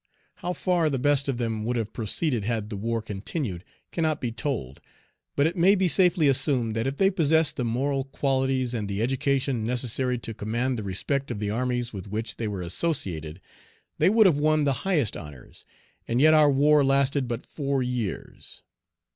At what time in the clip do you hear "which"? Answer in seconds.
12.07-12.37